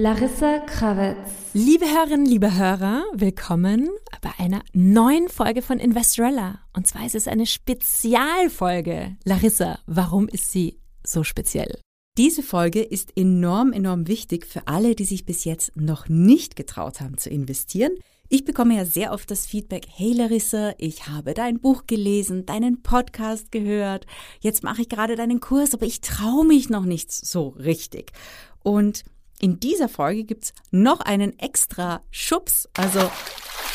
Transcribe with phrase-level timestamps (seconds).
[0.00, 1.16] Larissa Krawitz.
[1.54, 3.90] Liebe Hörerinnen, liebe Hörer, willkommen
[4.22, 6.60] bei einer neuen Folge von Investorella.
[6.72, 9.16] Und zwar ist es eine Spezialfolge.
[9.24, 11.80] Larissa, warum ist sie so speziell?
[12.16, 17.00] Diese Folge ist enorm, enorm wichtig für alle, die sich bis jetzt noch nicht getraut
[17.00, 17.90] haben zu investieren.
[18.28, 22.82] Ich bekomme ja sehr oft das Feedback, hey Larissa, ich habe dein Buch gelesen, deinen
[22.82, 24.06] Podcast gehört,
[24.38, 28.12] jetzt mache ich gerade deinen Kurs, aber ich traue mich noch nicht so richtig.
[28.62, 29.02] Und
[29.40, 33.00] in dieser Folge gibt's noch einen extra Schubs, also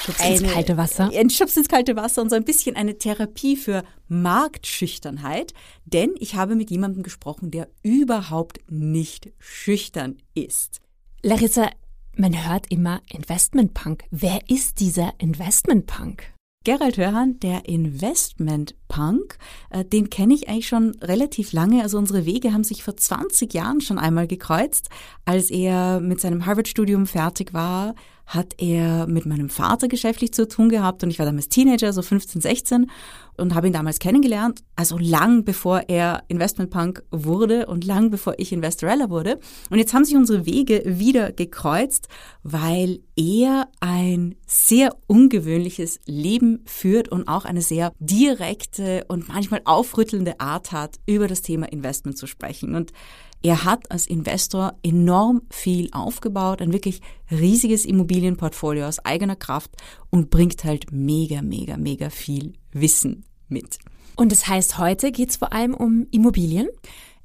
[0.04, 1.10] Schubs ins kalte Wasser.
[1.14, 5.54] Ein Schubs ins kalte Wasser und so ein bisschen eine Therapie für Marktschüchternheit.
[5.86, 10.82] Denn ich habe mit jemandem gesprochen, der überhaupt nicht schüchtern ist.
[11.22, 11.70] Larissa,
[12.16, 14.04] man hört immer Investmentpunk.
[14.12, 16.34] Wer ist dieser Investmentpunk?
[16.64, 19.38] Gerald Hörhan, der Investment Punk,
[19.70, 21.84] äh, den kenne ich eigentlich schon relativ lange.
[21.84, 24.90] Also unsere Wege haben sich vor 20 Jahren schon einmal gekreuzt.
[25.26, 27.96] Als er mit seinem Harvard-Studium fertig war,
[28.26, 32.02] hat er mit meinem Vater geschäftlich zu tun gehabt und ich war damals Teenager, so
[32.02, 32.90] 15, 16
[33.38, 38.52] und habe ihn damals kennengelernt, also lang bevor er Investmentpunk wurde und lang bevor ich
[38.52, 39.40] Investorella wurde.
[39.70, 42.08] Und jetzt haben sich unsere Wege wieder gekreuzt,
[42.44, 50.40] weil er ein sehr ungewöhnliches Leben führt und auch eine sehr direkte und manchmal aufrüttelnde
[50.40, 52.76] Art hat, über das Thema Investment zu sprechen.
[52.76, 52.94] Und
[53.44, 59.72] er hat als Investor enorm viel aufgebaut, ein wirklich riesiges Immobilienportfolio aus eigener Kraft
[60.10, 63.80] und bringt halt mega, mega, mega viel Wissen mit.
[64.16, 66.70] Und das heißt, heute geht es vor allem um Immobilien?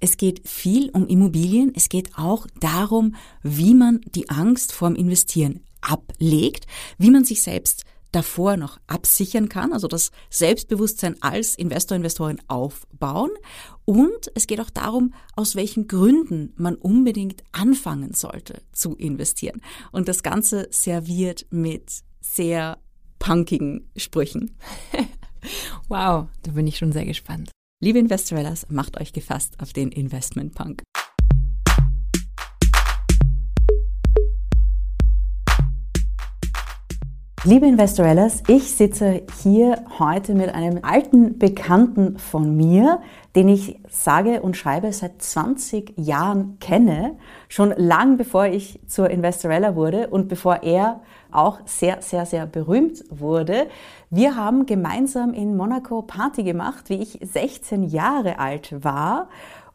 [0.01, 1.73] Es geht viel um Immobilien.
[1.75, 6.67] Es geht auch darum, wie man die Angst vorm Investieren ablegt,
[6.99, 13.31] wie man sich selbst davor noch absichern kann, also das Selbstbewusstsein als Investor, Investorin aufbauen.
[13.89, 19.63] Und es geht auch darum, aus welchen Gründen man unbedingt anfangen sollte zu investieren.
[19.93, 22.77] Und das Ganze serviert mit sehr
[23.19, 24.55] punkigen Sprüchen.
[25.89, 27.51] wow, da bin ich schon sehr gespannt.
[27.83, 30.83] Liebe Investorellas, macht euch gefasst auf den Investment Punk.
[37.45, 43.01] Liebe Investorellas, ich sitze hier heute mit einem alten Bekannten von mir,
[43.37, 47.17] den ich sage und schreibe seit 20 Jahren kenne,
[47.49, 51.01] schon lang bevor ich zur Investorella wurde und bevor er
[51.31, 53.69] auch sehr, sehr, sehr berühmt wurde.
[54.11, 59.29] Wir haben gemeinsam in Monaco Party gemacht, wie ich 16 Jahre alt war.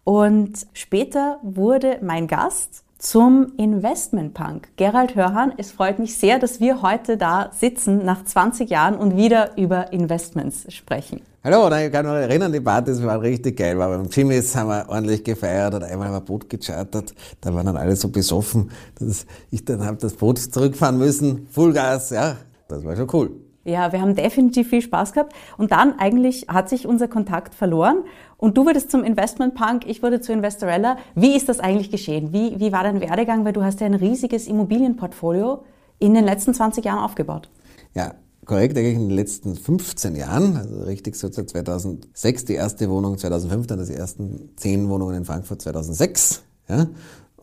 [0.03, 4.69] Und später wurde mein Gast zum Investment Punk.
[4.77, 9.17] Gerald Hörhan, es freut mich sehr, dass wir heute da sitzen nach 20 Jahren und
[9.17, 11.21] wieder über Investments sprechen.
[11.43, 13.77] Hallo, ich kann mich erinnern, die Partys waren richtig geil.
[13.77, 17.13] Weil beim Jimmys haben wir ordentlich gefeiert und einmal haben wir ein Boot gechartert.
[17.41, 21.47] Da waren dann alle so besoffen, dass ich dann habe das Boot zurückfahren müssen.
[21.51, 22.37] Fullgas, ja.
[22.69, 23.31] Das war schon cool.
[23.65, 25.33] Ja, wir haben definitiv viel Spaß gehabt.
[25.57, 28.03] Und dann eigentlich hat sich unser Kontakt verloren.
[28.43, 30.97] Und du wurdest zum Investment Punk, ich wurde zu Investorella.
[31.15, 32.33] Wie ist das eigentlich geschehen?
[32.33, 33.45] Wie, wie war dein Werdegang?
[33.45, 35.63] Weil du hast ja ein riesiges Immobilienportfolio
[35.99, 37.49] in den letzten 20 Jahren aufgebaut.
[37.95, 40.57] Ja, korrekt, eigentlich in den letzten 15 Jahren.
[40.57, 45.23] Also richtig so seit 2006 die erste Wohnung, 2005 dann die ersten 10 Wohnungen in
[45.23, 46.43] Frankfurt 2006.
[46.67, 46.87] Ja.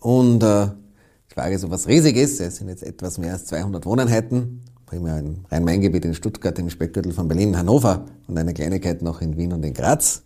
[0.00, 0.66] Und äh,
[1.30, 2.42] die Frage so was riesig ist.
[2.42, 7.12] Es sind jetzt etwas mehr als 200 Wohneinheiten primär im Rhein-Main-Gebiet in Stuttgart, im Speckgürtel
[7.12, 10.24] von Berlin, Hannover und eine Kleinigkeit noch in Wien und in Graz.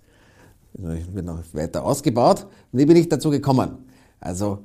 [0.75, 2.47] Wird noch weiter ausgebaut.
[2.73, 3.79] Und wie bin ich dazu gekommen?
[4.21, 4.59] Also,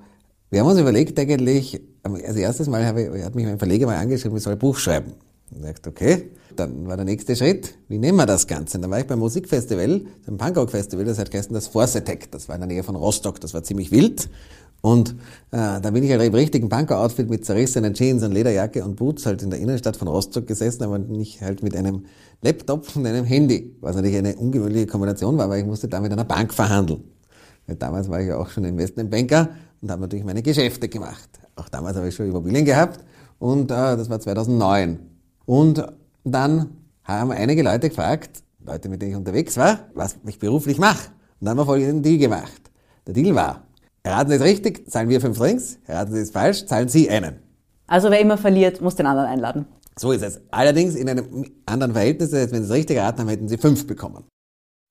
[0.49, 4.37] wir haben uns überlegt eigentlich, als erstes Mal habe, hat mich mein Verleger mal angeschrieben,
[4.37, 5.13] ich soll ein Buch schreiben.
[5.51, 6.31] Und ich dachte, okay.
[6.55, 8.79] Dann war der nächste Schritt, wie nehmen wir das Ganze?
[8.79, 12.31] Dann war ich beim Musikfestival, beim Punkrock-Festival, das hat geheißen das Force Attack.
[12.31, 14.29] Das war in der Nähe von Rostock, das war ziemlich wild.
[14.81, 15.11] Und
[15.51, 19.25] äh, da bin ich halt im richtigen Punker-Outfit mit zerrissenen Jeans und Lederjacke und Boots
[19.25, 22.05] halt in der Innenstadt von Rostock gesessen, aber nicht halt mit einem
[22.41, 26.11] Laptop und einem Handy, was natürlich eine ungewöhnliche Kombination war, weil ich musste da mit
[26.11, 27.03] einer Bank verhandeln.
[27.67, 29.49] Weil damals war ich ja auch schon Investmentbanker
[29.81, 31.29] und habe natürlich meine Geschäfte gemacht.
[31.55, 33.03] Auch damals habe ich schon Immobilien gehabt
[33.37, 34.99] und äh, das war 2009.
[35.45, 35.85] Und
[36.23, 36.69] dann
[37.03, 41.09] haben einige Leute gefragt, Leute, mit denen ich unterwegs war, was ich beruflich mache.
[41.39, 42.61] Und dann haben wir folgenden Deal gemacht.
[43.07, 43.63] Der Deal war,
[44.09, 45.77] Erraten Sie es richtig, zahlen wir fünf Drinks.
[45.85, 47.35] Erraten Sie es falsch, zahlen Sie einen.
[47.85, 49.65] Also wer immer verliert, muss den anderen einladen.
[49.99, 50.41] So ist es.
[50.49, 53.85] Allerdings in einem anderen Verhältnis, als wenn Sie es richtig erraten haben, hätten Sie fünf
[53.85, 54.23] bekommen.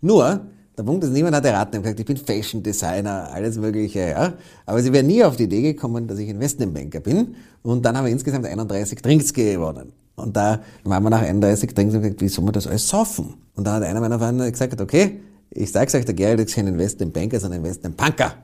[0.03, 1.75] Nur, der Punkt ist, niemand hat erraten.
[1.75, 4.35] Er hat gesagt, ich bin Fashion Designer, alles Mögliche, ja.
[4.67, 7.35] Aber sie wären nie auf die Idee gekommen, dass ich Investmentbanker bin.
[7.63, 9.93] Und dann haben wir insgesamt 31 Drinks gewonnen.
[10.15, 13.35] Und da waren wir nach 31 Drinks und gesagt, wie soll man das alles saufen?
[13.57, 15.21] Und da hat einer meiner Freunde gesagt, okay,
[15.51, 18.35] ich sag's euch, der Gerald ist kein Investmentbanker, sondern Investmentpunker.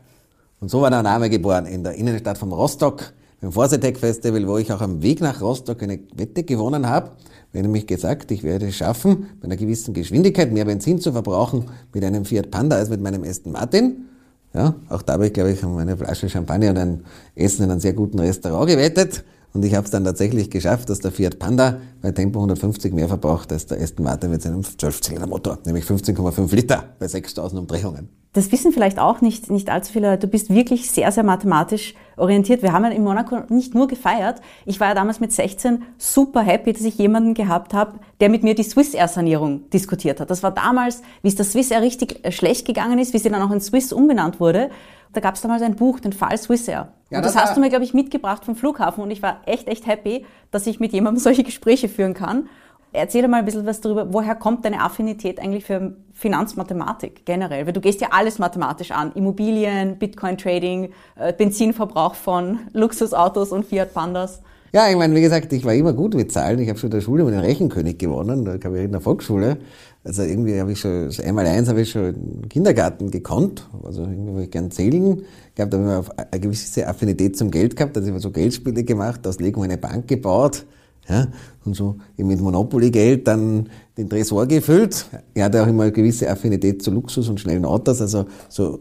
[0.64, 3.12] Und so war der Name geboren in der Innenstadt von Rostock.
[3.42, 7.10] beim Forsetec Festival, wo ich auch am Weg nach Rostock eine Wette gewonnen habe.
[7.52, 11.66] Haben nämlich gesagt, ich werde es schaffen, bei einer gewissen Geschwindigkeit mehr Benzin zu verbrauchen
[11.92, 14.06] mit einem Fiat Panda als mit meinem Aston Martin.
[14.54, 17.70] Ja, auch da habe ich, glaube ich, um eine Flasche Champagner und ein Essen in
[17.70, 19.22] einem sehr guten Restaurant gewettet.
[19.52, 23.08] Und ich habe es dann tatsächlich geschafft, dass der Fiat Panda bei Tempo 150 mehr
[23.08, 28.23] verbraucht als der Aston Martin mit seinem 12-Zylinder-Motor, nämlich 15,5 Liter bei 6000 Umdrehungen.
[28.34, 30.18] Das wissen vielleicht auch nicht, nicht allzu viele.
[30.18, 32.62] Du bist wirklich sehr, sehr mathematisch orientiert.
[32.62, 34.40] Wir haben ja in Monaco nicht nur gefeiert.
[34.66, 38.42] Ich war ja damals mit 16 super happy, dass ich jemanden gehabt habe, der mit
[38.42, 40.30] mir die Swiss Air Sanierung diskutiert hat.
[40.30, 43.30] Das war damals, wie es der Swiss Air richtig äh, schlecht gegangen ist, wie sie
[43.30, 44.70] dann auch in Swiss umbenannt wurde.
[45.12, 46.88] Da gab es damals ein Buch, den Fall Swiss Air.
[47.10, 49.42] Ja, und das, das hast du mir, glaube ich, mitgebracht vom Flughafen und ich war
[49.46, 52.48] echt, echt happy, dass ich mit jemandem solche Gespräche führen kann.
[52.96, 57.66] Erzähl mal ein bisschen was darüber, woher kommt deine Affinität eigentlich für Finanzmathematik generell?
[57.66, 59.10] Weil du gehst ja alles mathematisch an.
[59.16, 64.40] Immobilien, Bitcoin-Trading, äh, Benzinverbrauch von Luxusautos und Fiat Pandas.
[64.72, 66.60] Ja, ich meine, wie gesagt, ich war immer gut mit Zahlen.
[66.60, 69.00] Ich habe schon in der Schule mit dem Rechenkönig gewonnen, da kam ich in der
[69.00, 69.56] Volksschule.
[70.04, 73.68] Also irgendwie habe ich schon, einmal eins habe ich schon im Kindergarten gekonnt.
[73.82, 75.22] Also irgendwie wollte ich gern zählen
[75.56, 79.26] da habe ich eine gewisse Affinität zum Geld gehabt, also ich habe so Geldspiele gemacht,
[79.26, 80.64] aus Lego eine Bank gebaut,
[81.08, 81.28] ja,
[81.64, 85.06] und so mit Monopoly-Geld dann den Tresor gefüllt.
[85.34, 88.80] Er hatte auch immer eine gewisse Affinität zu Luxus und schnellen Autos, also so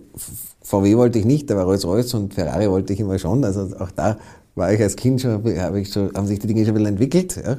[0.61, 4.17] VW wollte ich nicht, aber Rolls-Royce und Ferrari wollte ich immer schon, also auch da
[4.55, 6.93] war ich als Kind schon, habe ich schon, haben sich die Dinge schon ein bisschen
[6.93, 7.57] entwickelt, ja.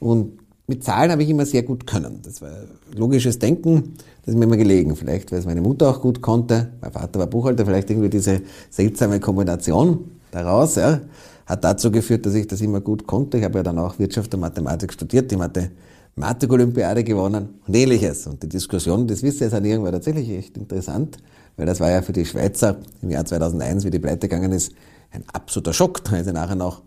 [0.00, 2.20] Und mit Zahlen habe ich immer sehr gut können.
[2.22, 2.50] Das war
[2.94, 3.94] logisches Denken,
[4.24, 4.96] das ist mir immer gelegen.
[4.96, 6.70] Vielleicht, weil es meine Mutter auch gut konnte.
[6.80, 11.00] Mein Vater war Buchhalter, vielleicht irgendwie diese seltsame Kombination daraus, ja,
[11.46, 13.38] hat dazu geführt, dass ich das immer gut konnte.
[13.38, 18.26] Ich habe ja dann auch Wirtschaft und Mathematik studiert, die Mathematik-Olympiade gewonnen und ähnliches.
[18.26, 21.18] Und die Diskussion des Wissenssanierung war tatsächlich echt interessant,
[21.56, 24.72] weil das war ja für die Schweizer im Jahr 2001, wie die Pleite gegangen ist,
[25.10, 26.04] ein absoluter Schock.
[26.04, 26.82] Da ist nachher noch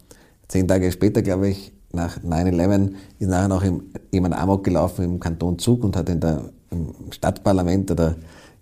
[0.47, 3.63] zehn Tage später, glaube ich, nach 9-11 ist nachher noch
[4.11, 8.15] jemand Amok gelaufen im Kanton Zug und hat in der, im Stadtparlament oder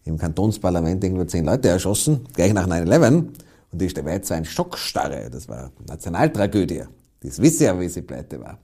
[0.05, 3.25] im Kantonsparlament irgendwo zehn Leute erschossen, gleich nach 9-11.
[3.73, 5.29] Und die war jetzt so ein Schockstarre.
[5.31, 6.83] Das war Nationaltragödie.
[7.21, 8.59] Das wisse ja, wie sie pleite war.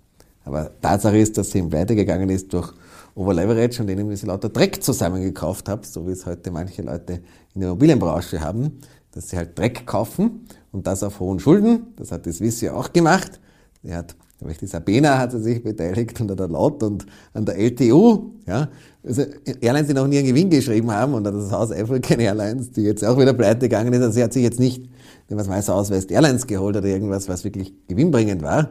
[0.46, 2.74] Aber Tatsache ist, dass sie ihm pleite gegangen ist durch
[3.16, 7.22] Overleverage und indem sie lauter Dreck zusammengekauft hat, so wie es heute manche Leute
[7.54, 8.80] in der Immobilienbranche haben,
[9.12, 11.88] dass sie halt Dreck kaufen und das auf hohen Schulden.
[11.98, 13.40] Das hat die Swiss ja auch gemacht.
[13.84, 17.58] Die hat nämlich die Sabena hat sich beteiligt und an der Laut und an der
[17.58, 18.70] LTU, ja.
[19.04, 19.24] Also
[19.62, 23.04] Airlines, die noch nie einen Gewinn geschrieben haben und das Haus African Airlines, die jetzt
[23.04, 24.02] auch wieder pleite gegangen ist.
[24.02, 24.90] Also sie hat sich jetzt nicht,
[25.38, 28.70] was meist aus West Airlines geholt oder irgendwas, was wirklich gewinnbringend war,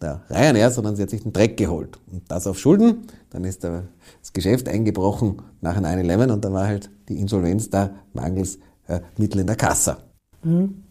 [0.00, 1.98] oder Ryanair, sondern sie hat sich den Dreck geholt.
[2.10, 3.06] Und das auf Schulden.
[3.30, 8.58] Dann ist das Geschäft eingebrochen nach 9-11 und dann war halt die Insolvenz da mangels
[8.86, 9.98] äh, Mittel in der Kasse.
[10.42, 10.84] Mhm.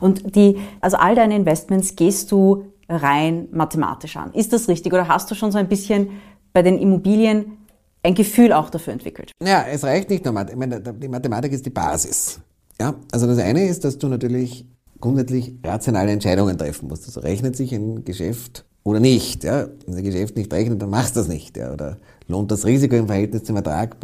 [0.00, 4.32] Und die, also all deine Investments gehst du rein mathematisch an.
[4.34, 6.10] Ist das richtig oder hast du schon so ein bisschen
[6.52, 7.58] bei den Immobilien
[8.02, 9.32] ein Gefühl auch dafür entwickelt?
[9.42, 10.48] Ja, es reicht nicht nur.
[10.48, 12.40] Ich meine, die Mathematik ist die Basis.
[12.80, 14.64] Ja, also das eine ist, dass du natürlich
[15.00, 17.06] grundsätzlich rationale Entscheidungen treffen musst.
[17.06, 19.44] Also rechnet sich ein Geschäft oder nicht.
[19.44, 19.68] Ja?
[19.86, 21.58] Wenn ein Geschäft nicht rechnet, dann machst du das nicht.
[21.58, 21.74] Ja?
[21.74, 23.96] Oder lohnt das Risiko im Verhältnis zum Ertrag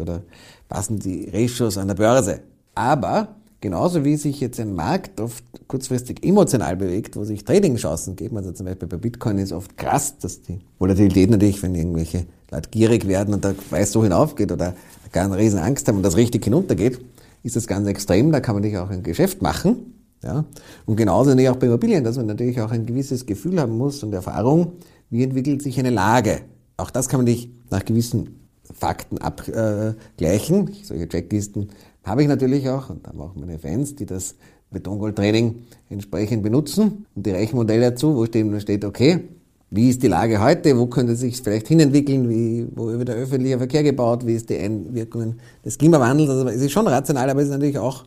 [0.00, 0.22] oder
[0.68, 2.40] passen die Ratios an der Börse.
[2.74, 8.36] Aber Genauso wie sich jetzt ein Markt oft kurzfristig emotional bewegt, wo sich Trading-Chancen geben.
[8.36, 12.68] Also zum Beispiel bei Bitcoin ist oft krass, dass die Volatilität natürlich, wenn irgendwelche Leute
[12.68, 14.74] gierig werden und der Preis so hinaufgeht oder
[15.12, 17.00] gar eine riesen Angst haben und das richtig hinuntergeht,
[17.44, 18.32] ist das ganz extrem.
[18.32, 19.94] Da kann man natürlich auch ein Geschäft machen.
[20.24, 20.44] Ja?
[20.86, 24.02] Und genauso natürlich auch bei Immobilien, dass man natürlich auch ein gewisses Gefühl haben muss
[24.02, 24.72] und Erfahrung,
[25.10, 26.40] wie entwickelt sich eine Lage.
[26.76, 28.40] Auch das kann man nicht nach gewissen
[28.72, 30.70] Fakten abgleichen.
[30.82, 31.68] Solche Checklisten
[32.02, 34.34] habe ich natürlich auch, und haben auch meine Fans, die das
[34.70, 39.28] Betongold-Training entsprechend benutzen und die Rechenmodelle dazu, wo steht, steht, okay,
[39.74, 43.16] wie ist die Lage heute, wo könnte es sich vielleicht hinentwickeln, wie, wo wird der
[43.16, 47.40] öffentliche Verkehr gebaut, wie ist die Einwirkungen des Klimawandels, also es ist schon rational, aber
[47.40, 48.04] es ist natürlich auch,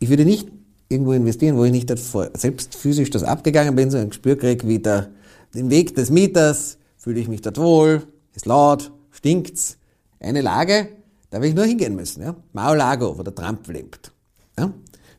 [0.00, 0.48] ich würde nicht
[0.88, 4.80] irgendwo investieren, wo ich nicht selbst physisch das abgegangen bin, so ein Gespür kriege, wie
[4.80, 5.10] der,
[5.54, 8.02] den Weg des Mieters, fühle ich mich dort wohl,
[8.34, 9.78] ist laut, stinkt's,
[10.18, 10.88] eine Lage,
[11.30, 12.22] da will ich nur hingehen müssen.
[12.22, 12.34] Ja?
[12.52, 14.10] Mar-a-Lago, wo der Trump lebt.
[14.58, 14.72] Ja?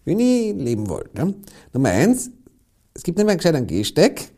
[0.03, 1.09] Wenn ich leben wollte.
[1.17, 1.33] Ja?
[1.71, 2.31] Nummer eins,
[2.93, 4.29] es gibt nicht mehr einen Gehsteig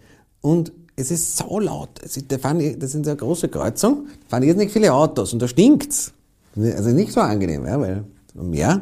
[0.41, 2.01] und es ist so laut.
[2.03, 6.11] Es das ist eine große Kreuzung, da fahren jetzt nicht viele Autos und da stinkt's.
[6.55, 8.81] Also nicht so angenehm, ja, weil mehr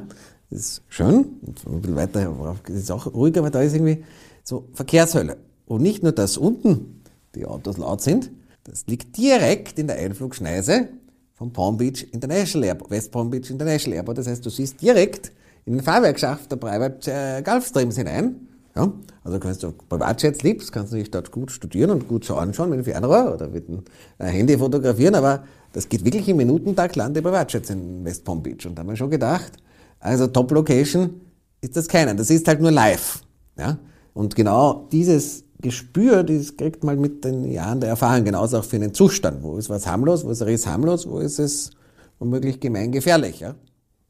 [0.50, 4.04] ist schön und ein bisschen weiter ist es auch ruhiger, aber da ist irgendwie
[4.44, 5.38] so Verkehrshölle.
[5.66, 7.02] Und nicht nur, dass unten
[7.36, 8.32] die Autos laut sind,
[8.64, 10.88] das liegt direkt in der Einflugschneise
[11.34, 14.20] vom Palm Beach International Airport, West Palm Beach International Airport.
[14.20, 15.34] Das heißt, du siehst direkt
[15.66, 18.48] in den Fahrwerksschacht der Private äh, Gulfstreams hinein.
[18.76, 18.92] Ja?
[19.24, 22.70] Also kannst du Privatjets liebst, kannst du dich dort gut studieren und gut so anschauen
[22.70, 23.84] mit dem Fernrohr oder mit dem
[24.18, 28.66] äh, Handy fotografieren, aber das geht wirklich im Minutentag lande Privatjets in West Palm Beach.
[28.66, 29.54] Und da haben wir schon gedacht,
[30.00, 31.22] also Top Location
[31.62, 32.14] ist das keiner.
[32.14, 33.22] Das ist halt nur live.
[33.58, 33.78] Ja?
[34.14, 38.76] Und genau dieses Gespür, das kriegt man mit den Jahren der Erfahrung, genauso auch für
[38.76, 39.42] einen Zustand.
[39.42, 41.72] Wo ist was harmlos, wo ist es harmlos, wo ist es
[42.20, 43.40] womöglich gemeingefährlich.
[43.40, 43.56] Ja?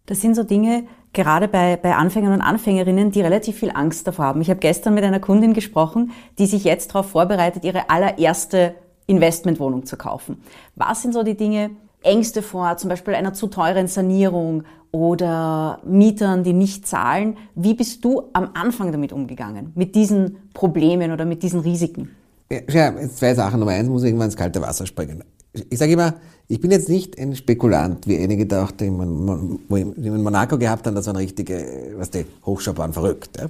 [0.06, 4.26] Das sind so Dinge, gerade bei, bei Anfängern und Anfängerinnen, die relativ viel Angst davor
[4.26, 4.42] haben.
[4.42, 8.76] Ich habe gestern mit einer Kundin gesprochen, die sich jetzt darauf vorbereitet, ihre allererste
[9.08, 10.42] Investmentwohnung zu kaufen.
[10.76, 11.72] Was sind so die Dinge,
[12.04, 17.38] Ängste vor, zum Beispiel einer zu teuren Sanierung oder Mietern, die nicht zahlen?
[17.56, 19.72] Wie bist du am Anfang damit umgegangen?
[19.74, 22.16] Mit diesen Problemen oder mit diesen Risiken?
[22.52, 23.60] Ja, zwei Sachen.
[23.60, 25.24] Nummer eins muss irgendwann ins kalte Wasser springen.
[25.70, 26.16] Ich sage immer,
[26.48, 31.08] ich bin jetzt nicht ein Spekulant, wie einige dachten, die in Monaco gehabt haben, das
[31.08, 33.38] waren richtige, was die Hochschaubahn verrückt.
[33.40, 33.50] Ja?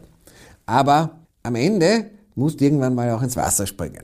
[0.65, 4.03] Aber am Ende musst du irgendwann mal auch ins Wasser springen.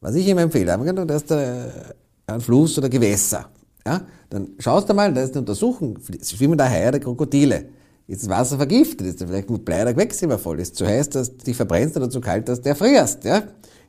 [0.00, 3.46] Was ich immer empfehle, da ist ein Fluss oder Gewässer.
[3.84, 4.02] Ja?
[4.30, 7.64] Dann schaust du mal, da ist eine Untersuchung, schwimmen da Haie oder Krokodile.
[8.06, 9.06] Ist das Wasser vergiftet?
[9.06, 10.60] Ist da vielleicht mit Blei oder Quecksilber voll?
[10.60, 13.24] Ist zu heiß, dass du dich verbrennst oder zu kalt, dass du erfrierst?
[13.24, 13.42] Ja?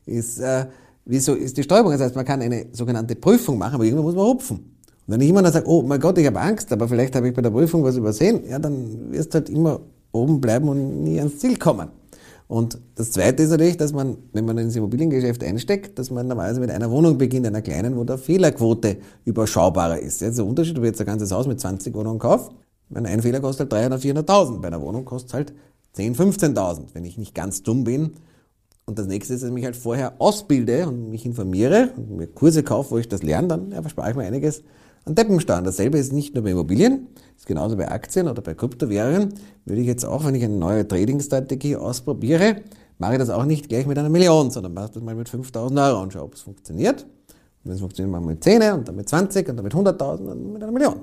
[0.05, 0.65] Ist, äh,
[1.05, 1.91] wieso ist die Stäubung?
[1.91, 4.57] Das heißt, man kann eine sogenannte Prüfung machen, aber irgendwann muss man rupfen.
[4.57, 7.27] Und wenn ich immer noch sage, oh mein Gott, ich habe Angst, aber vielleicht habe
[7.27, 9.81] ich bei der Prüfung was übersehen, ja, dann wirst du halt immer
[10.11, 11.89] oben bleiben und nie ans Ziel kommen.
[12.47, 16.59] Und das Zweite ist natürlich, dass man, wenn man ins Immobiliengeschäft einsteckt, dass man normalerweise
[16.59, 20.19] mit einer Wohnung beginnt, einer kleinen, wo der Fehlerquote überschaubarer ist.
[20.19, 22.51] Jetzt der Unterschied, ob ich jetzt ein ganzes Haus mit 20 Wohnungen kaufe,
[22.89, 24.59] wenn ein Fehler kostet halt 300.000, 400.000.
[24.59, 25.53] Bei einer Wohnung kostet es halt
[25.95, 28.15] 10.000, 15.000, wenn ich nicht ganz dumm bin.
[28.91, 32.27] Und das nächste ist, dass ich mich halt vorher ausbilde und mich informiere und mir
[32.27, 34.63] Kurse kaufe, wo ich das lerne, dann ja, verspare ich mir einiges
[35.05, 35.63] an Deppensteuern.
[35.63, 37.07] Dasselbe ist nicht nur bei Immobilien,
[37.37, 39.33] ist genauso bei Aktien oder bei Kryptowährungen.
[39.63, 42.57] Würde ich jetzt auch, wenn ich eine neue Trading-Strategie ausprobiere,
[42.97, 45.79] mache ich das auch nicht gleich mit einer Million, sondern mache das mal mit 5000
[45.79, 47.03] Euro und schaue, ob es funktioniert.
[47.03, 49.73] Und wenn es funktioniert, machen wir mit 10 und dann mit 20 und dann mit
[49.73, 50.95] 100.000 und dann mit einer Million.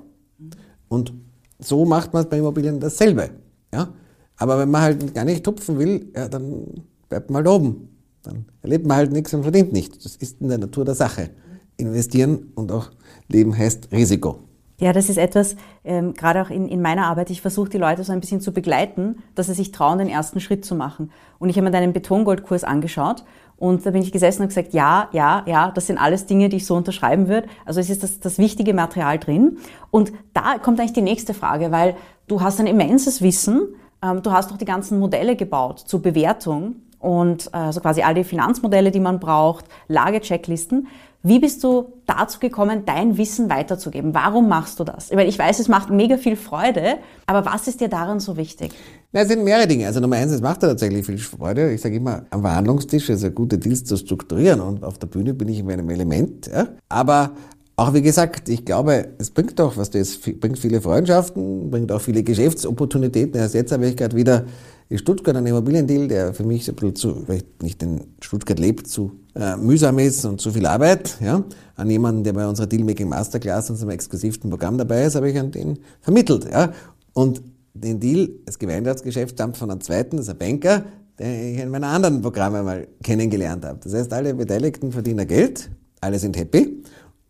[0.89, 1.15] Und
[1.59, 3.31] so macht man es bei Immobilien dasselbe.
[3.73, 3.89] Ja?
[4.37, 7.89] Aber wenn man halt gar nicht tupfen will, ja, dann bleibt halt oben.
[8.23, 10.03] Dann erlebt man halt nichts und verdient nichts.
[10.03, 11.31] Das ist in der Natur der Sache.
[11.77, 12.91] Investieren und auch
[13.29, 14.41] Leben heißt Risiko.
[14.81, 18.05] Ja, das ist etwas, ähm, gerade auch in, in meiner Arbeit, ich versuche die Leute
[18.05, 21.11] so ein bisschen zu begleiten, dass sie sich trauen, den ersten Schritt zu machen.
[21.41, 23.25] Und ich habe mir deinen Betongoldkurs angeschaut
[23.57, 26.59] und da bin ich gesessen und gesagt, ja, ja, ja, das sind alles Dinge, die
[26.59, 27.49] ich so unterschreiben würde.
[27.65, 29.59] Also es ist das, das wichtige Material drin.
[29.91, 31.97] Und da kommt eigentlich die nächste Frage, weil
[32.29, 33.63] du hast ein immenses Wissen,
[34.01, 38.25] ähm, du hast auch die ganzen Modelle gebaut zur Bewertung und also quasi all die
[38.25, 40.89] Finanzmodelle, die man braucht, Lagechecklisten.
[41.25, 44.15] Wie bist du dazu gekommen, dein Wissen weiterzugeben?
[44.15, 45.11] Warum machst du das?
[45.11, 48.73] Weil ich weiß, es macht mega viel Freude, aber was ist dir daran so wichtig?
[49.11, 49.87] Na, es sind mehrere Dinge.
[49.87, 51.73] Also Nummer eins, es macht dir tatsächlich viel Freude.
[51.73, 55.49] Ich sage immer, am Verhandlungstisch, also gute Deals zu strukturieren und auf der Bühne bin
[55.49, 56.47] ich in meinem Element.
[56.47, 56.69] Ja?
[56.89, 57.33] Aber
[57.75, 62.01] auch wie gesagt, ich glaube, es bringt doch was, das bringt viele Freundschaften, bringt auch
[62.01, 63.41] viele Geschäftsopportunitäten.
[63.41, 64.45] Erst jetzt habe ich gerade wieder
[64.91, 68.59] in Stuttgart einen Immobiliendeal, der für mich ein bisschen zu, weil ich nicht in Stuttgart
[68.59, 71.45] lebt, zu äh, mühsam ist und zu viel Arbeit, ja,
[71.77, 75.51] an jemanden, der bei unserer Dealmaking Masterclass, unserem exklusivsten Programm dabei ist, habe ich an
[75.51, 76.73] den vermittelt, ja.
[77.13, 77.43] Und
[77.75, 80.85] den Deal, das Gemeinschaftsgeschäft stammt von einem zweiten, das ist ein Banker,
[81.19, 83.81] den ich in meiner anderen Programme mal kennengelernt habe.
[83.83, 86.83] Das heißt, alle Beteiligten verdienen Geld, alle sind happy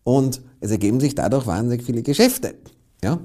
[0.03, 2.55] und es ergeben sich dadurch wahnsinnig viele Geschäfte,
[3.03, 3.19] ja.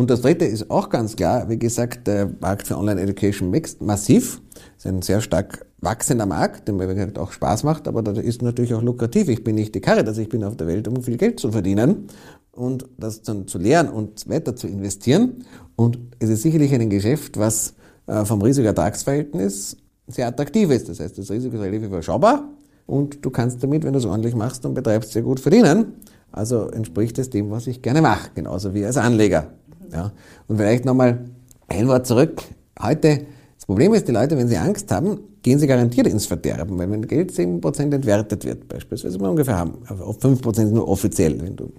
[0.00, 3.82] Und das dritte ist auch ganz klar, wie gesagt, der Markt für Online Education wächst
[3.82, 4.40] massiv.
[4.54, 8.40] Das ist ein sehr stark wachsender Markt, der mir auch Spaß macht, aber da ist
[8.40, 9.28] natürlich auch lukrativ.
[9.28, 11.52] Ich bin nicht die Karre, also ich bin auf der Welt, um viel Geld zu
[11.52, 12.06] verdienen
[12.52, 15.44] und das dann zu lernen und weiter zu investieren.
[15.76, 17.74] Und es ist sicherlich ein Geschäft, was
[18.06, 19.76] äh, vom Risiko-Ertragsverhältnis
[20.06, 20.88] sehr attraktiv ist.
[20.88, 22.48] Das heißt, das Risiko ist relativ überschaubar
[22.86, 25.92] und du kannst damit, wenn du es ordentlich machst und betreibst, sehr gut verdienen.
[26.32, 29.48] Also entspricht es dem, was ich gerne mache, genauso wie als Anleger.
[29.92, 30.12] Ja.
[30.48, 31.26] Und vielleicht nochmal
[31.68, 32.42] ein Wort zurück.
[32.80, 36.78] Heute, das Problem ist, die Leute, wenn sie Angst haben, gehen sie garantiert ins Verderben,
[36.78, 41.56] weil wenn Geld 7% entwertet wird, beispielsweise wir ungefähr haben, auf 5% nur offiziell, wenn
[41.56, 41.72] du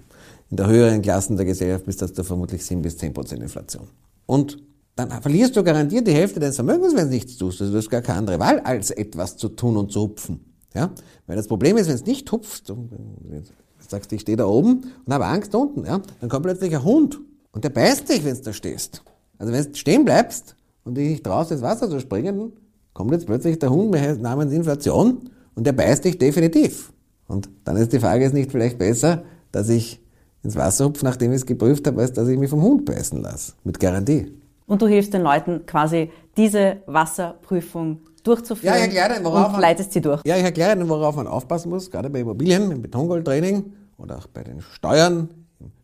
[0.50, 3.88] in der höheren Klassen der Gesellschaft bist, hast du vermutlich 7 bis 10% Inflation.
[4.26, 4.58] Und
[4.96, 7.60] dann verlierst du garantiert die Hälfte deines Vermögens, wenn du nichts tust.
[7.60, 10.40] Also du hast gar keine andere Wahl, als etwas zu tun und zu hupfen.
[10.74, 10.90] Ja?
[11.26, 12.88] Weil das Problem ist, wenn es nicht hupfst, du
[13.88, 16.02] sagst, ich stehe da oben und habe Angst unten, ja?
[16.20, 17.18] dann kommt plötzlich ein Hund
[17.52, 19.02] und der beißt dich, wenn du da stehst.
[19.38, 22.52] Also wenn du stehen bleibst und dich nicht traust, ins Wasser zu springen,
[22.94, 23.90] kommt jetzt plötzlich der Hund
[24.20, 26.92] namens Inflation und der beißt dich definitiv.
[27.28, 30.00] Und dann ist die Frage, ist nicht vielleicht besser, dass ich
[30.42, 33.20] ins Wasser hupfe, nachdem ich es geprüft habe, als dass ich mich vom Hund beißen
[33.22, 33.52] lasse.
[33.64, 34.32] Mit Garantie.
[34.66, 39.60] Und du hilfst den Leuten quasi, diese Wasserprüfung durchzuführen Ja, ich erkläre worauf und man-
[39.60, 40.22] leitest sie durch.
[40.24, 44.26] Ja, ich erkläre Ihnen, worauf man aufpassen muss, gerade bei Immobilien, im Betongoldtraining oder auch
[44.28, 45.28] bei den Steuern,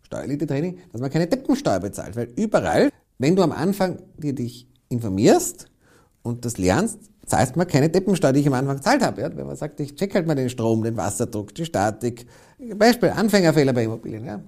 [0.09, 2.17] Steuerelite-Training, dass man keine Deppensteuer bezahlt.
[2.17, 5.67] Weil überall, wenn du am Anfang dir dich informierst
[6.23, 9.21] und das lernst, zahlst man keine Deppensteuer, die ich am Anfang gezahlt habe.
[9.21, 9.37] Ja?
[9.37, 12.27] Wenn man sagt, ich check halt mal den Strom, den Wasserdruck, die Statik.
[12.77, 14.25] Beispiel, Anfängerfehler bei Immobilien.
[14.25, 14.41] Ja?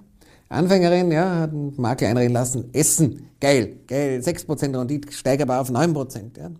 [0.49, 5.69] Anfängerin, ja, hat einen Makler einreden lassen, Essen, geil, geil, 6% Rendite, steigt aber auf
[5.69, 6.37] 9%.
[6.37, 6.51] Ja?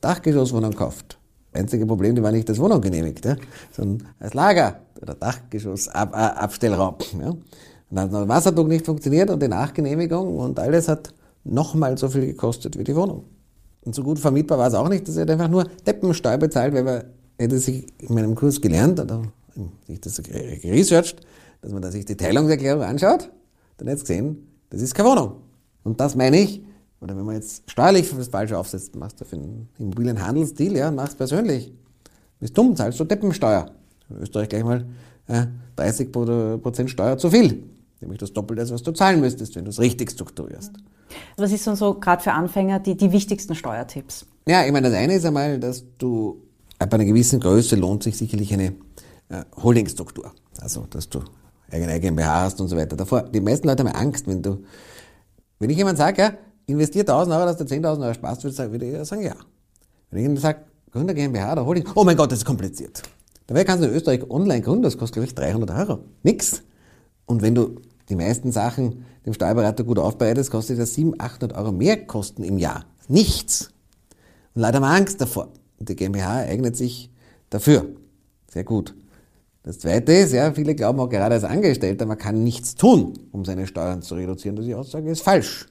[0.00, 1.18] Dachgeschosswohnung gekauft.
[1.52, 3.36] Einzige Problem, die war nicht als Wohnung genehmigt, ja?
[3.70, 6.96] sondern als Lager oder Dachgeschossabstellraum.
[7.20, 7.28] Ja?
[7.28, 11.12] Und dann hat der Wasserdruck nicht funktioniert und die Nachgenehmigung und alles hat
[11.44, 13.24] nochmal so viel gekostet wie die Wohnung.
[13.84, 16.86] Und so gut vermietbar war es auch nicht, dass er einfach nur Deppensteuer bezahlt, weil
[16.86, 17.04] er
[17.38, 19.22] hätte sich in meinem Kurs gelernt oder
[19.86, 21.20] sich das geresearched,
[21.60, 23.30] dass man da sich die Teilungserklärung anschaut,
[23.76, 25.32] dann hätte es gesehen, das ist keine Wohnung.
[25.82, 26.64] Und das meine ich,
[27.00, 31.18] oder wenn man jetzt steuerlich das Falsche aufsetzt, machst du für einen Immobilienhandelsdeal, ja, machst
[31.18, 31.72] persönlich.
[32.40, 33.70] Bist dumm, zahlst du Deppensteuer.
[34.08, 34.86] In Österreich gleich mal
[35.28, 35.46] äh,
[35.76, 37.62] 30 Prozent Steuer zu viel.
[38.00, 40.72] Nämlich das Doppelte, was du zahlen müsstest, wenn du es richtig strukturierst.
[41.36, 44.26] Was ist denn so gerade für Anfänger die, die wichtigsten Steuertipps?
[44.46, 46.42] Ja, ich meine, das eine ist einmal, dass du
[46.78, 48.74] ab einer gewissen Größe lohnt sich sicherlich eine
[49.28, 50.32] äh, Holdingstruktur.
[50.60, 51.22] Also, dass du
[51.70, 52.96] eigene GmbH hast und so weiter.
[52.96, 54.64] Davor, die meisten Leute haben Angst, wenn du,
[55.58, 56.32] wenn ich jemand sage, ja,
[56.66, 59.34] investier 1000 Euro, dass du 10.000 Euro sparst, würde ich sagen, ja.
[60.10, 60.58] Wenn ich jemand sage,
[60.90, 63.02] Gründer GmbH oder Holding, oh mein Gott, das ist kompliziert.
[63.46, 66.00] Dabei kannst du in Österreich online gründen, das kostet, glaube ich, 300 Euro.
[66.22, 66.62] Nix.
[67.26, 71.72] Und wenn du die meisten Sachen dem Steuerberater gut aufbereitest, kostet das 700, 800 Euro
[71.72, 72.84] mehr Kosten im Jahr.
[73.08, 73.70] Nichts.
[74.54, 75.48] Und leider haben wir Angst davor.
[75.78, 77.10] Und die GmbH eignet sich
[77.50, 77.86] dafür.
[78.50, 78.94] Sehr gut.
[79.62, 83.46] Das zweite ist, ja, viele glauben auch gerade als Angestellter, man kann nichts tun, um
[83.46, 84.56] seine Steuern zu reduzieren.
[84.56, 85.66] Das die Aussage ist falsch.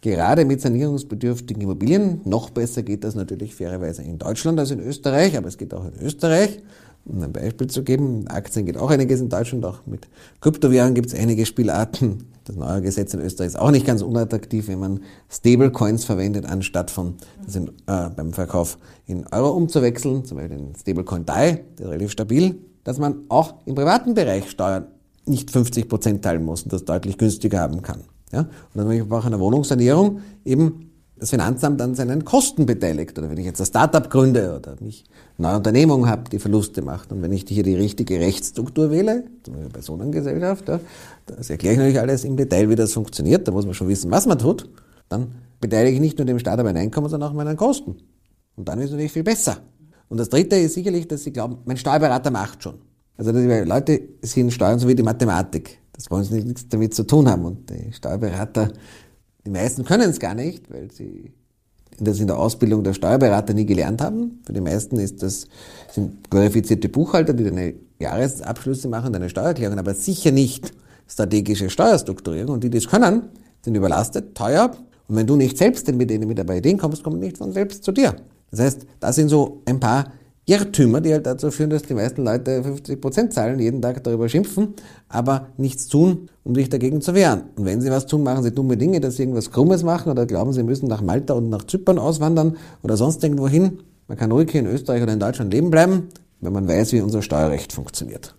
[0.00, 5.36] Gerade mit sanierungsbedürftigen Immobilien, noch besser geht das natürlich fairerweise in Deutschland als in Österreich,
[5.36, 6.60] aber es geht auch in Österreich.
[7.06, 10.08] Um ein Beispiel zu geben, Aktien geht auch einiges in Deutschland, auch mit
[10.40, 12.28] Kryptowährungen gibt es einige Spielarten.
[12.44, 16.90] Das neue Gesetz in Österreich ist auch nicht ganz unattraktiv, wenn man Stablecoins verwendet, anstatt
[16.90, 17.14] von
[17.44, 21.90] das in, äh, beim Verkauf in Euro umzuwechseln, zum Beispiel den Stablecoin DAI, der ist
[21.90, 24.86] relativ stabil, dass man auch im privaten Bereich Steuern
[25.26, 28.02] nicht 50 Prozent teilen muss und das deutlich günstiger haben kann.
[28.32, 28.40] Ja?
[28.40, 33.18] Und dann bin ich auch einer Wohnungssanierung eben das Finanzamt an seinen Kosten beteiligt.
[33.18, 35.04] Oder wenn ich jetzt ein Startup gründe oder mich
[35.38, 37.12] eine neue Unternehmung habe, die Verluste macht.
[37.12, 40.80] Und wenn ich hier die richtige Rechtsstruktur wähle, zum Beispiel Personengesellschaft, ja,
[41.26, 43.46] das erkläre ich natürlich alles im Detail, wie das funktioniert.
[43.46, 44.68] Da muss man schon wissen, was man tut.
[45.08, 47.96] Dann beteilige ich nicht nur dem Staat an meinem Einkommen, sondern auch meinen Kosten.
[48.56, 49.58] Und dann ist es natürlich viel besser.
[50.08, 52.74] Und das Dritte ist sicherlich, dass sie glauben, mein Steuerberater macht schon.
[53.16, 55.78] Also die Leute sehen Steuern so wie die Mathematik.
[55.92, 57.44] Das wollen sie nichts damit zu tun haben.
[57.44, 58.72] Und die Steuerberater,
[59.46, 61.32] die meisten können es gar nicht, weil sie
[62.00, 64.40] das in der Ausbildung der Steuerberater nie gelernt haben.
[64.44, 65.46] Für die meisten ist das,
[65.92, 70.72] sind glorifizierte Buchhalter, die deine Jahresabschlüsse machen, deine Steuererklärungen, aber sicher nicht
[71.06, 72.54] strategische Steuerstrukturierung.
[72.54, 73.22] Und die, die das können,
[73.62, 74.72] sind überlastet, teuer.
[75.08, 77.84] Und wenn du nicht selbst mit denen mit dabei Ideen kommst, kommt nicht von selbst
[77.84, 78.16] zu dir.
[78.50, 80.12] Das heißt, das sind so ein paar
[80.46, 84.28] Irrtümer, die halt dazu führen, dass die meisten Leute 50 Prozent zahlen, jeden Tag darüber
[84.28, 84.74] schimpfen,
[85.08, 87.44] aber nichts tun, um sich dagegen zu wehren.
[87.56, 90.26] Und wenn sie was tun, machen sie dumme Dinge, dass sie irgendwas Krummes machen oder
[90.26, 93.78] glauben, sie müssen nach Malta und nach Zypern auswandern oder sonst irgendwo hin.
[94.06, 96.08] Man kann ruhig hier in Österreich oder in Deutschland leben bleiben,
[96.40, 98.34] wenn man weiß, wie unser Steuerrecht funktioniert.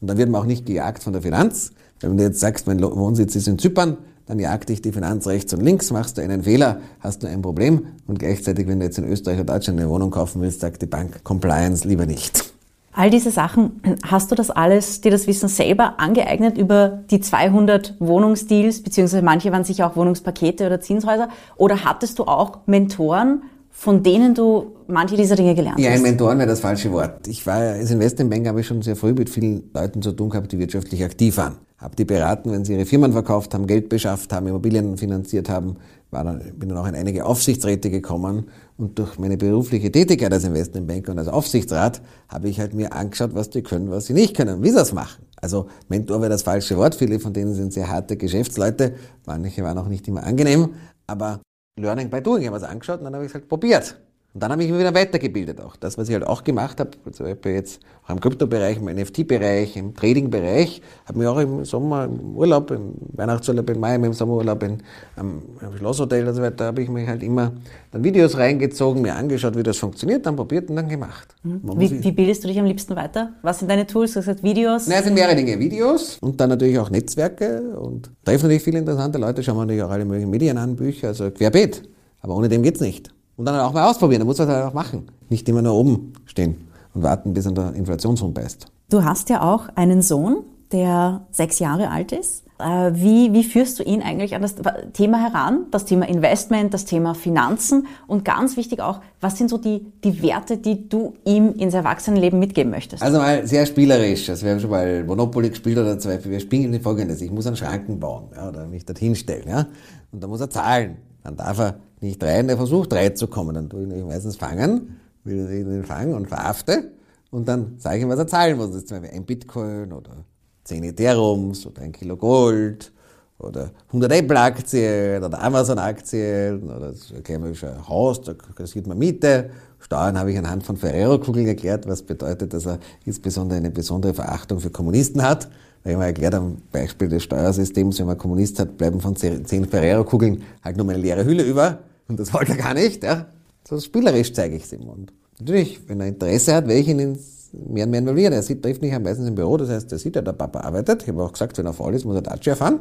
[0.00, 1.72] Und dann wird man auch nicht gejagt von der Finanz.
[1.98, 3.96] Wenn du jetzt sagst, mein Wohnsitz ist in Zypern,
[4.28, 7.40] dann jagt dich die Finanz rechts und links, machst du einen Fehler, hast du ein
[7.40, 7.86] Problem.
[8.06, 10.86] Und gleichzeitig, wenn du jetzt in Österreich oder Deutschland eine Wohnung kaufen willst, sagt die
[10.86, 12.52] Bank Compliance lieber nicht.
[12.92, 17.94] All diese Sachen, hast du das alles, dir das Wissen selber angeeignet über die 200
[18.00, 23.42] Wohnungsdeals, beziehungsweise manche waren sicher auch Wohnungspakete oder Zinshäuser, oder hattest du auch Mentoren,
[23.78, 25.98] von denen du manche dieser Dinge gelernt Ja, hast?
[25.98, 27.28] ein Mentoren wäre das falsche Wort.
[27.28, 30.50] Ich war als Investmentbanker, habe ich schon sehr früh mit vielen Leuten zu tun gehabt,
[30.50, 31.58] die wirtschaftlich aktiv waren.
[31.78, 35.76] Habe die beraten, wenn sie ihre Firmen verkauft haben, Geld beschafft haben, Immobilien finanziert haben.
[36.10, 38.46] War dann, bin dann auch in einige Aufsichtsräte gekommen
[38.78, 43.30] und durch meine berufliche Tätigkeit als Investmentbanker und als Aufsichtsrat habe ich halt mir angeschaut,
[43.34, 45.22] was die können, was sie nicht können, wie sie das machen.
[45.40, 46.96] Also Mentor wäre das falsche Wort.
[46.96, 48.94] Viele von denen sind sehr harte Geschäftsleute.
[49.24, 50.70] Manche waren auch nicht immer angenehm,
[51.06, 51.38] aber
[51.82, 52.42] Learning by Doing.
[52.42, 53.96] Ich habe es angeschaut und dann habe ich es halt probiert.
[54.38, 55.74] Und dann habe ich mich wieder weitergebildet auch.
[55.74, 59.76] Das, was ich halt auch gemacht habe, zum Beispiel jetzt auch im Kryptobereich, im NFT-Bereich,
[59.76, 64.62] im Trading-Bereich, habe mich auch im Sommer, im Urlaub, im Weihnachtsurlaub in Mai, im Sommerurlaub
[64.62, 64.78] in,
[65.16, 67.50] am, am Schlosshotel und so weiter, habe ich mich halt immer
[67.90, 71.34] dann Videos reingezogen, mir angeschaut, wie das funktioniert, dann probiert und dann gemacht.
[71.42, 73.32] Muss Wie, wie bildest du dich am liebsten weiter?
[73.42, 74.12] Was sind deine Tools?
[74.12, 74.86] Du hast gesagt Videos.
[74.86, 75.58] na, es sind mehrere Dinge.
[75.58, 79.82] Videos und dann natürlich auch Netzwerke und treffen natürlich viele interessante Leute, schauen wir natürlich
[79.82, 81.82] auch alle möglichen Medien an, Bücher, also querbeet.
[82.20, 83.10] Aber ohne dem geht's nicht.
[83.38, 85.06] Und dann auch mal ausprobieren, da muss man das halt auch machen.
[85.28, 88.66] nicht immer nur oben stehen und warten, bis an der Inflation rumbeißt.
[88.90, 90.38] Du hast ja auch einen Sohn,
[90.72, 92.42] der sechs Jahre alt ist.
[92.58, 94.56] Äh, wie, wie führst du ihn eigentlich an das
[94.92, 95.66] Thema heran?
[95.70, 100.20] Das Thema Investment, das Thema Finanzen und ganz wichtig auch, was sind so die, die
[100.20, 103.04] Werte, die du ihm ins Erwachsenenleben mitgeben möchtest?
[103.04, 104.28] Also mal sehr spielerisch.
[104.28, 106.18] Also wir haben schon mal Monopoly gespielt oder zwei.
[106.24, 107.20] Wir spielen in folgendes.
[107.20, 109.48] Ich muss einen Schranken bauen ja, oder mich dorthin stellen.
[109.48, 109.66] Ja?
[110.10, 110.96] Und dann muss er zahlen.
[111.22, 113.54] Dann darf er nicht rein, er versucht reinzukommen.
[113.54, 116.92] Dann tue ich ihn meistens fangen, will ihn fangen und verhafte.
[117.30, 118.68] Und dann sage ich ihm, was er zahlen muss.
[118.68, 120.24] Das ist zum Beispiel ein Bitcoin oder
[120.64, 122.92] 10 Ethereums oder ein Kilo Gold
[123.38, 129.50] oder 100 Apple-Aktien oder Amazon-Aktien oder ein Haus, da kassiert man Miete.
[129.78, 134.58] Steuern habe ich anhand von Ferrero-Kugeln erklärt, was bedeutet, dass er insbesondere eine besondere Verachtung
[134.58, 135.48] für Kommunisten hat.
[135.84, 139.46] Weil ich mal erklärt am Beispiel des Steuersystems, wenn man Kommunist hat, bleiben von 10
[139.46, 141.78] Ferrero-Kugeln halt nur eine leere Hülle über.
[142.08, 143.02] Und das wollte er gar nicht.
[143.04, 143.26] Ja.
[143.68, 144.88] So spielerisch zeige ich es ihm.
[144.88, 148.32] Und natürlich, wenn er Interesse hat, werde ich ihn ins mehr und mehr involviert.
[148.32, 150.60] Er sieht, trifft mich ja meistens im Büro, das heißt, er sieht ja, der Papa
[150.60, 151.02] arbeitet.
[151.02, 152.80] Ich habe auch gesagt, wenn er faul ist, muss er Dacia fahren,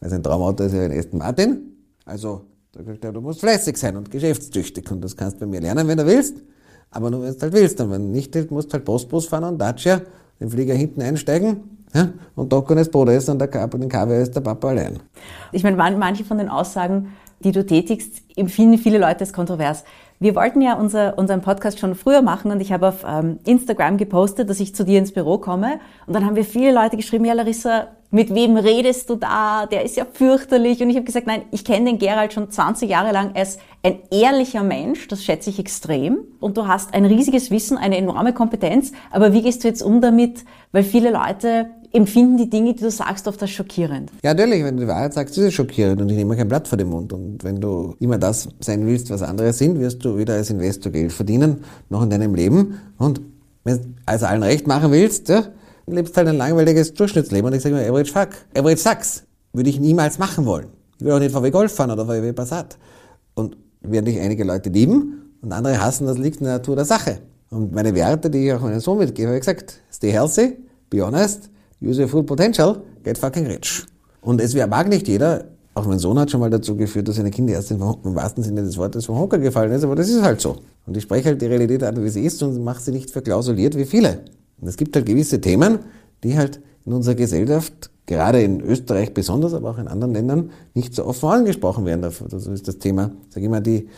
[0.00, 1.76] weil sein Traumauto ist ja ein Aston Martin.
[2.04, 5.60] Also, da sagt du musst fleißig sein und geschäftstüchtig und das kannst du bei mir
[5.60, 6.36] lernen, wenn du willst.
[6.90, 7.80] Aber nur wenn du halt willst.
[7.80, 10.00] Und wenn nicht musst du halt Postbus fahren und Dacia,
[10.40, 14.34] den Flieger hinten einsteigen ja, und Docken ist Bruder ist und der den KW ist
[14.34, 15.00] der Papa allein.
[15.52, 17.08] Ich meine, manche von den Aussagen,
[17.40, 19.84] die du tätigst, empfinden viele Leute als kontrovers.
[20.20, 23.98] Wir wollten ja unser, unseren Podcast schon früher machen und ich habe auf ähm, Instagram
[23.98, 25.78] gepostet, dass ich zu dir ins Büro komme.
[26.06, 29.66] Und dann haben wir viele Leute geschrieben, ja Larissa, mit wem redest du da?
[29.66, 30.80] Der ist ja fürchterlich.
[30.80, 33.34] Und ich habe gesagt, nein, ich kenne den Gerald schon 20 Jahre lang.
[33.36, 36.20] Ist ein ehrlicher Mensch, das schätze ich extrem.
[36.40, 38.92] Und du hast ein riesiges Wissen, eine enorme Kompetenz.
[39.10, 40.44] Aber wie gehst du jetzt um damit?
[40.72, 44.10] Weil viele Leute empfinden die Dinge, die du sagst, oft als schockierend.
[44.22, 46.68] Ja, natürlich, wenn du die Wahrheit sagst, ist es schockierend und ich nehme kein Blatt
[46.68, 47.12] vor den Mund.
[47.12, 50.92] Und wenn du immer das sein willst, was andere sind, wirst du weder als Investor
[50.92, 52.80] Geld verdienen, noch in deinem Leben.
[52.98, 53.20] Und
[53.64, 55.44] wenn du also allen recht machen willst, ja,
[55.86, 57.46] lebst halt ein langweiliges Durchschnittsleben.
[57.46, 59.24] Und ich sage immer, average fuck, average sucks.
[59.52, 60.68] Würde ich niemals machen wollen.
[60.98, 62.76] Ich will auch nicht VW Golf fahren oder VW Passat.
[63.34, 66.84] Und werden dich einige Leute lieben und andere hassen, das liegt in der Natur der
[66.84, 67.20] Sache.
[67.50, 70.56] Und meine Werte, die ich auch meinem Sohn mitgebe, habe ich gesagt, stay healthy,
[70.90, 73.84] be honest, use your full potential, get fucking rich.
[74.20, 77.30] Und es mag nicht jeder, auch mein Sohn hat schon mal dazu geführt, dass seine
[77.30, 80.40] Kinder erst im wahrsten Sinne des Wortes vom Hocker gefallen ist, aber das ist halt
[80.40, 80.56] so.
[80.86, 83.76] Und ich spreche halt die Realität an, wie sie ist und mache sie nicht verklausuliert
[83.76, 84.24] wie viele.
[84.60, 85.78] Und es gibt halt gewisse Themen,
[86.24, 90.94] die halt in unserer Gesellschaft, gerade in Österreich besonders, aber auch in anderen Ländern, nicht
[90.94, 92.00] so offen angesprochen werden.
[92.02, 93.88] Das ist das Thema, sage ich mal, die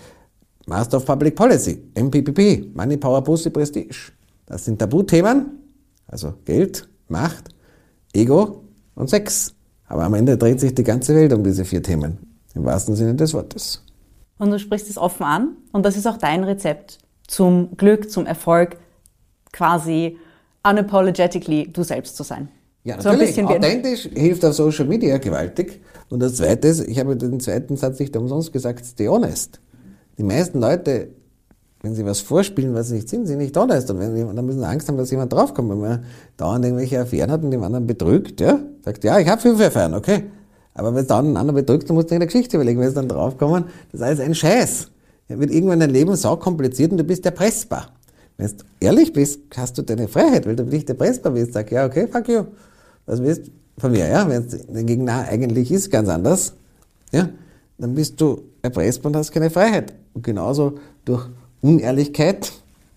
[0.67, 4.13] Master of Public Policy, MPPP, Money, Power, Pussy, Prestige.
[4.45, 5.47] Das sind Tabuthemen,
[6.07, 7.49] also Geld, Macht,
[8.13, 9.55] Ego und Sex.
[9.87, 12.19] Aber am Ende dreht sich die ganze Welt um diese vier Themen,
[12.55, 13.85] im wahrsten Sinne des Wortes.
[14.39, 18.27] Und du sprichst es offen an und das ist auch dein Rezept zum Glück, zum
[18.27, 18.79] Erfolg,
[19.53, 20.17] quasi
[20.63, 22.49] unapologetically du selbst zu sein.
[22.85, 23.35] Ja, natürlich.
[23.35, 25.83] So Authentisch hilft auf Social Media gewaltig.
[26.09, 29.61] Und das Zweite ist, ich habe den zweiten Satz nicht umsonst gesagt, stay honest.
[30.19, 31.11] Die meisten Leute
[31.83, 33.91] wenn sie was vorspielen, was sie nicht sind, sind nicht honest.
[33.91, 35.71] Und wenn, dann müssen sie Angst haben, dass jemand draufkommt.
[35.71, 36.05] Wenn man
[36.37, 39.95] dauernd irgendwelche Affären hat und den anderen betrügt, ja, sagt, ja, ich habe fünf Affären,
[39.95, 40.25] okay.
[40.75, 42.95] Aber wenn es dauernd einen anderen betrügt, dann musst du eine Geschichte überlegen, wenn sie
[42.95, 44.89] dann draufkommen, das ist alles ein Scheiß.
[45.29, 47.93] Ja, wird irgendwann dein Leben sau kompliziert und du bist erpressbar.
[48.37, 51.53] Wenn du ehrlich bist, hast du deine Freiheit, weil du nicht erpressbar bist.
[51.53, 52.45] Sag, ja, okay, fuck you.
[53.07, 54.29] Was willst von mir, ja?
[54.29, 56.55] Wenn es der Gegner eigentlich ist, ganz anders,
[57.13, 57.29] ja,
[57.79, 59.95] dann bist du erpressbar und hast keine Freiheit.
[60.15, 61.29] Und genauso durch
[61.61, 62.53] Unehrlichkeit,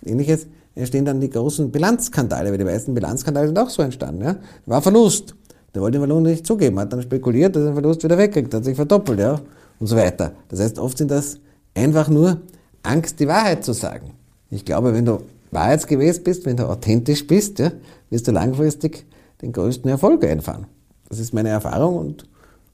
[0.06, 4.24] ähnliches, entstehen dann die großen Bilanzskandale, weil die meisten Bilanzskandale sind auch so entstanden.
[4.24, 4.36] Ja?
[4.66, 5.36] War Verlust.
[5.74, 8.54] Der wollte den Verlust nicht zugeben, hat dann spekuliert, dass er den Verlust wieder wegkriegt,
[8.54, 9.42] hat sich verdoppelt, ja,
[9.80, 10.34] und so weiter.
[10.50, 11.40] Das heißt, oft sind das
[11.74, 12.42] einfach nur
[12.84, 14.12] Angst, die Wahrheit zu sagen.
[14.52, 17.72] Ich glaube, wenn du wahrheitsgemäß bist, wenn du authentisch bist, ja,
[18.10, 19.06] wirst du langfristig
[19.42, 20.68] den größten Erfolg einfahren.
[21.10, 22.28] Das ist meine Erfahrung und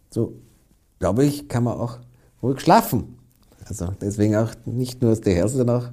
[0.09, 0.33] so,
[0.99, 1.99] glaube ich, kann man auch
[2.43, 3.18] ruhig schlafen.
[3.69, 5.87] Also deswegen auch nicht nur stay healthy, sondern auch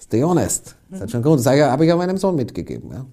[0.00, 0.76] stay honest.
[0.90, 1.38] Das hat schon Grund.
[1.38, 2.90] Das habe ich auch meinem Sohn mitgegeben.
[2.92, 3.06] Ja.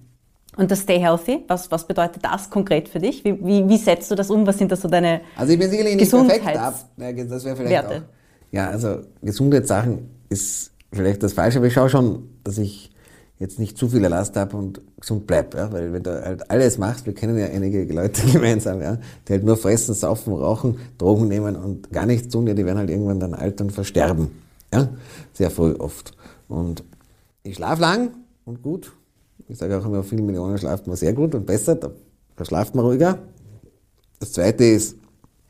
[0.56, 3.24] Und das Stay Healthy, was, was bedeutet das konkret für dich?
[3.24, 4.46] Wie, wie, wie setzt du das um?
[4.46, 6.74] Was sind da so deine Also ich bin sicherlich nicht perfekt ab.
[6.96, 7.96] Das wäre vielleicht Werte.
[7.96, 8.52] auch.
[8.52, 12.90] Ja, also Gesundheitssachen ist vielleicht das Falsche, aber ich schaue schon, dass ich
[13.38, 15.58] jetzt nicht zu viel Last habe und gesund bleibe.
[15.58, 15.72] Ja?
[15.72, 18.98] Weil wenn du halt alles machst, wir kennen ja einige Leute gemeinsam, ja?
[19.26, 22.78] die halt nur fressen, saufen, rauchen, Drogen nehmen und gar nichts tun, ja, die werden
[22.78, 24.30] halt irgendwann dann alt und versterben.
[24.72, 24.88] Ja?
[25.32, 26.12] Sehr früh oft.
[26.48, 26.84] Und
[27.42, 28.10] ich schlafe lang
[28.44, 28.92] und gut.
[29.48, 31.90] Ich sage auch immer, viele Millionen schlaft man sehr gut und besser, da,
[32.36, 33.18] da schlaft man ruhiger.
[34.18, 34.96] Das zweite ist,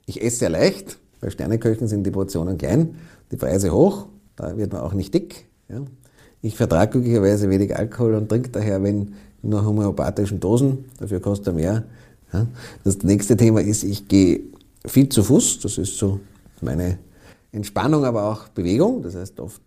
[0.07, 0.99] ich esse sehr leicht.
[1.21, 2.97] Bei Sterneköchen sind die Portionen klein,
[3.31, 5.47] die Preise hoch, da wird man auch nicht dick.
[5.69, 5.83] Ja?
[6.47, 11.53] Ich vertrage glücklicherweise wenig Alkohol und trinke daher, wenn nur homöopathischen Dosen, dafür kostet er
[11.55, 11.85] mehr.
[12.33, 12.47] Ja.
[12.85, 14.43] Das nächste Thema ist, ich gehe
[14.87, 16.21] viel zu Fuß, das ist so
[16.61, 16.99] meine
[17.51, 19.03] Entspannung, aber auch Bewegung.
[19.03, 19.61] Das heißt oft,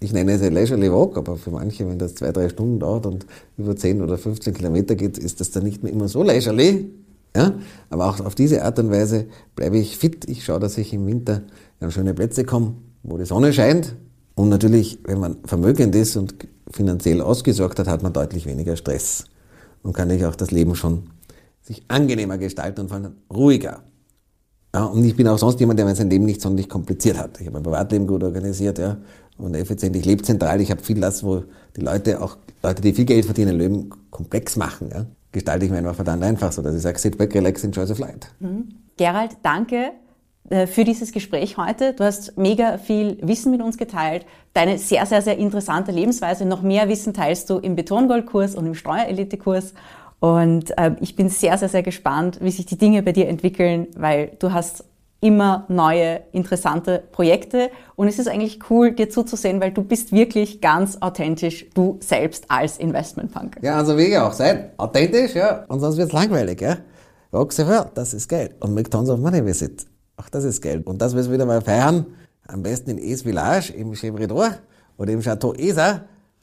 [0.00, 3.06] ich nenne es ein Leisurely Walk, aber für manche, wenn das zwei, drei Stunden dauert
[3.06, 3.24] und
[3.56, 6.90] über 10 oder 15 Kilometer geht, ist das dann nicht mehr immer so leisurely.
[7.36, 7.54] Ja?
[7.88, 10.28] Aber auch auf diese Art und Weise bleibe ich fit.
[10.28, 11.42] Ich schaue, dass ich im Winter
[11.78, 13.94] an schöne Plätze komme, wo die Sonne scheint.
[14.36, 16.34] Und natürlich, wenn man vermögend ist und
[16.70, 19.24] finanziell ausgesorgt hat, hat man deutlich weniger Stress
[19.82, 21.10] und kann sich auch das Leben schon
[21.62, 23.80] sich angenehmer gestalten und vor allem ruhiger.
[24.74, 27.40] Ja, und ich bin auch sonst jemand, der sein Leben nicht sonderlich kompliziert hat.
[27.40, 28.98] Ich habe mein Privatleben gut organisiert, ja,
[29.38, 29.96] und effizient.
[29.96, 30.60] Ich lebe zentral.
[30.60, 31.44] Ich habe viel das, wo
[31.74, 35.78] die Leute, auch Leute, die viel Geld verdienen, Leben komplex machen, ja, gestalte ich mir
[35.78, 38.28] einfach verdammt einfach so, dass ich sage, sit back, relax, enjoy the flight.
[38.38, 38.68] Mhm.
[38.98, 39.92] Gerald, danke
[40.66, 41.92] für dieses Gespräch heute.
[41.92, 44.26] Du hast mega viel Wissen mit uns geteilt.
[44.52, 46.44] Deine sehr, sehr, sehr interessante Lebensweise.
[46.44, 49.74] Noch mehr Wissen teilst du im Betongoldkurs und im Steuerelite-Kurs.
[50.20, 53.88] Und äh, ich bin sehr, sehr, sehr gespannt, wie sich die Dinge bei dir entwickeln,
[53.96, 54.84] weil du hast
[55.20, 57.70] immer neue, interessante Projekte.
[57.96, 62.50] Und es ist eigentlich cool, dir zuzusehen, weil du bist wirklich ganz authentisch, du selbst
[62.50, 63.62] als Investmentbanker.
[63.62, 64.70] Ja, also wie auch sein.
[64.76, 65.64] Authentisch, ja.
[65.68, 66.78] Und sonst wird's langweilig, ja.
[67.32, 68.52] Roxy das ist Geld.
[68.60, 69.86] Und McDonald's of Money Visit.
[70.16, 70.86] Ach, das ist Geld.
[70.86, 72.06] Und das wir wieder mal feiern.
[72.46, 74.52] Am besten in Es Village, im Chevredor
[74.96, 76.02] oder im Chateau Esa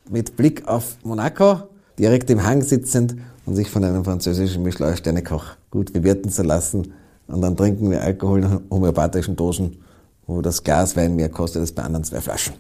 [0.09, 5.93] mit Blick auf Monaco, direkt im Hang sitzend und sich von einem französischen Michelin-Sternekoch gut
[5.93, 6.93] bewirten zu lassen.
[7.27, 9.77] Und dann trinken wir Alkohol in homöopathischen Dosen,
[10.27, 12.53] wo das Glas Wein mehr kostet als bei anderen zwei Flaschen.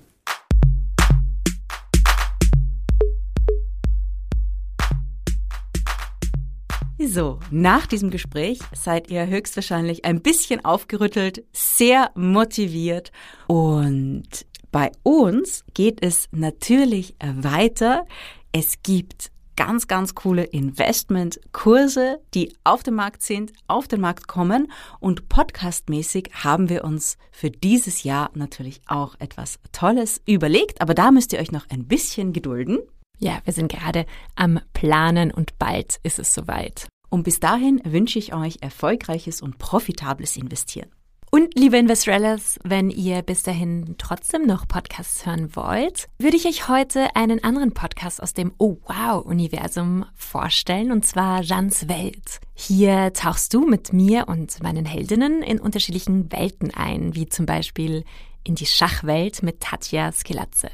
[7.05, 13.11] So, nach diesem Gespräch seid ihr höchstwahrscheinlich ein bisschen aufgerüttelt, sehr motiviert
[13.47, 14.27] und
[14.71, 18.05] bei uns geht es natürlich weiter.
[18.51, 24.71] Es gibt ganz, ganz coole Investmentkurse, die auf dem Markt sind, auf den Markt kommen.
[24.99, 30.81] Und podcastmäßig haben wir uns für dieses Jahr natürlich auch etwas Tolles überlegt.
[30.81, 32.79] Aber da müsst ihr euch noch ein bisschen gedulden.
[33.19, 36.87] Ja, wir sind gerade am Planen und bald ist es soweit.
[37.13, 40.89] Und bis dahin wünsche ich euch erfolgreiches und profitables Investieren.
[41.29, 46.67] Und liebe Investorellas, wenn ihr bis dahin trotzdem noch Podcasts hören wollt, würde ich euch
[46.69, 52.39] heute einen anderen Podcast aus dem Oh Wow-Universum vorstellen, und zwar Jans Welt.
[52.55, 58.05] Hier tauchst du mit mir und meinen Heldinnen in unterschiedlichen Welten ein, wie zum Beispiel
[58.43, 60.71] in die Schachwelt mit Tatja Skelatze.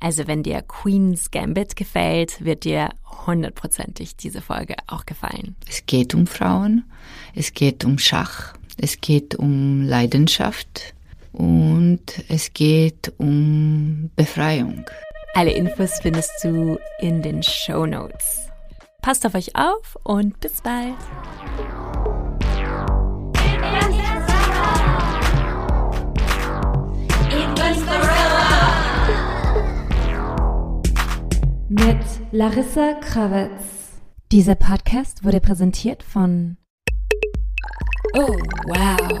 [0.00, 2.90] Also wenn dir Queen's Gambit gefällt, wird dir
[3.26, 5.56] hundertprozentig diese Folge auch gefallen.
[5.68, 6.84] Es geht um Frauen,
[7.34, 10.94] es geht um Schach, es geht um Leidenschaft
[11.32, 14.84] und es geht um Befreiung.
[15.34, 18.48] Alle Infos findest du in den Show Notes.
[19.02, 20.96] Passt auf euch auf und bis bald.
[31.70, 31.98] Mit
[32.32, 34.00] Larissa Krawitz.
[34.32, 36.56] Dieser Podcast wurde präsentiert von
[38.14, 39.20] Oh, wow.